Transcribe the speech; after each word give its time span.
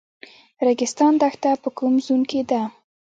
ریګستان 0.67 1.13
دښته 1.21 1.51
په 1.63 1.69
کوم 1.77 1.93
زون 2.05 2.21
کې 2.29 2.41
ده؟ 2.49 2.61